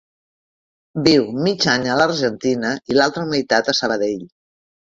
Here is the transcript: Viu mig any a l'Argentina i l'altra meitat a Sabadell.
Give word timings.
Viu 1.07 1.27
mig 1.47 1.67
any 1.75 1.85
a 1.89 1.99
l'Argentina 2.01 2.75
i 2.93 2.99
l'altra 2.99 3.29
meitat 3.35 3.71
a 3.71 3.77
Sabadell. 3.83 4.27